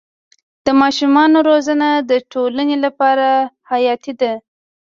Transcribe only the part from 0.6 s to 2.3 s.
د ماشومانو روزنه د